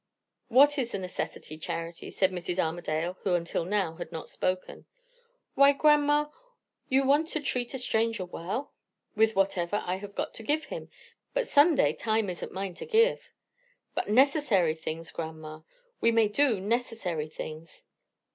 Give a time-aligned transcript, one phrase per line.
[0.47, 2.57] "What is the necessity, Charity?" said Mrs.
[2.57, 4.87] Armadale, who until now had not spoken.
[5.53, 6.31] "Why, grandma,
[6.89, 8.73] you want to treat a stranger well?"
[9.15, 10.89] "With whatever I have got to give him.
[11.35, 13.29] But Sunday time isn't mine to give."
[13.93, 15.61] "But necessary things, grandma?
[15.99, 17.83] we may do necessary things?"